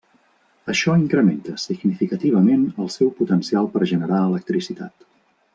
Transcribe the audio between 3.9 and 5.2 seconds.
generar electricitat.